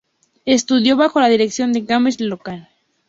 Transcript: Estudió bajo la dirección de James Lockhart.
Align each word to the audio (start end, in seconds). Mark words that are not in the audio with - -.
Estudió 0.47 0.97
bajo 0.97 1.19
la 1.19 1.29
dirección 1.29 1.73
de 1.73 1.85
James 1.87 2.19
Lockhart. 2.19 2.67